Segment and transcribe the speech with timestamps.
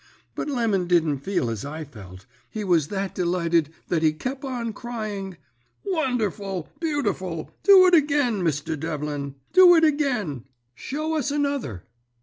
[0.33, 4.73] But Lemon didn't feel as I felt; he was that delighted that he kep on
[4.73, 5.37] crying
[5.85, 6.69] "'Wonderful!
[6.79, 7.51] Beautiful!
[7.61, 8.79] Do it agin, Mr.
[8.79, 10.45] Devlin, do it agin.
[10.73, 11.83] Show us another.'